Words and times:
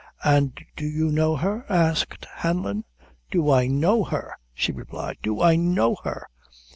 "An' 0.23 0.53
do 0.75 0.83
you 0.83 1.11
know 1.11 1.35
her?" 1.35 1.63
asked 1.69 2.25
Hanlon. 2.37 2.85
"Do 3.29 3.51
I 3.51 3.67
know 3.67 4.03
her!" 4.05 4.33
she 4.51 4.71
replied; 4.71 5.17
"do 5.21 5.43
I 5.43 5.55
know 5.57 5.95
her! 6.03 6.27